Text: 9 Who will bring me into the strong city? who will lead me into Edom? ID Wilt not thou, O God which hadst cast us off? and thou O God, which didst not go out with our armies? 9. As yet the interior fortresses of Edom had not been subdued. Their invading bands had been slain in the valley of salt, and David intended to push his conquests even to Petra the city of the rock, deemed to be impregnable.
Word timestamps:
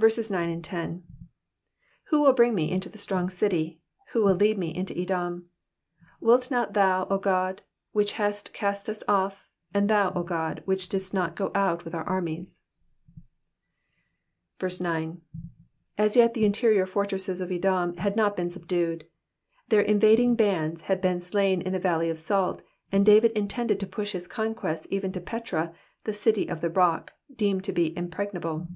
9 0.00 1.02
Who 2.04 2.22
will 2.22 2.32
bring 2.32 2.54
me 2.54 2.70
into 2.70 2.88
the 2.88 2.98
strong 2.98 3.28
city? 3.28 3.80
who 4.12 4.22
will 4.22 4.36
lead 4.36 4.56
me 4.56 4.72
into 4.72 4.96
Edom? 4.96 5.50
ID 5.98 6.06
Wilt 6.20 6.52
not 6.52 6.74
thou, 6.74 7.08
O 7.10 7.18
God 7.18 7.62
which 7.90 8.12
hadst 8.12 8.52
cast 8.54 8.88
us 8.88 9.02
off? 9.08 9.48
and 9.74 9.90
thou 9.90 10.12
O 10.14 10.22
God, 10.22 10.62
which 10.66 10.88
didst 10.88 11.12
not 11.12 11.34
go 11.34 11.50
out 11.52 11.84
with 11.84 11.96
our 11.96 12.04
armies? 12.04 12.60
9. 14.80 15.20
As 15.98 16.14
yet 16.14 16.32
the 16.32 16.44
interior 16.44 16.86
fortresses 16.86 17.40
of 17.40 17.50
Edom 17.50 17.96
had 17.96 18.14
not 18.14 18.36
been 18.36 18.52
subdued. 18.52 19.04
Their 19.68 19.82
invading 19.82 20.36
bands 20.36 20.82
had 20.82 21.00
been 21.00 21.18
slain 21.18 21.60
in 21.60 21.72
the 21.72 21.80
valley 21.80 22.08
of 22.08 22.20
salt, 22.20 22.62
and 22.92 23.04
David 23.04 23.32
intended 23.32 23.80
to 23.80 23.86
push 23.96 24.12
his 24.12 24.28
conquests 24.28 24.86
even 24.92 25.10
to 25.10 25.20
Petra 25.20 25.74
the 26.04 26.12
city 26.12 26.46
of 26.48 26.60
the 26.60 26.70
rock, 26.70 27.14
deemed 27.34 27.64
to 27.64 27.72
be 27.72 27.96
impregnable. 27.98 28.68